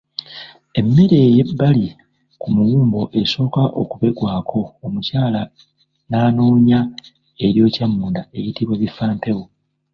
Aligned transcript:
Emmere 0.79 1.17
eyebbali 1.27 1.87
ku 2.41 2.47
muwumbo 2.55 3.01
esooka 3.21 3.61
okubegebwako 3.81 4.59
omukyala 4.85 5.41
n’anoonya 6.09 6.79
eryokya 7.45 7.85
munda 7.93 8.21
eyitibwa 8.37 8.75
Bifampewo. 8.81 9.43